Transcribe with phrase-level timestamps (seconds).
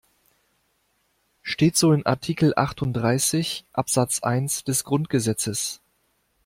[1.43, 5.79] Steht so in Artikel achtunddreißig, Absatz eins des Grundgesetzes.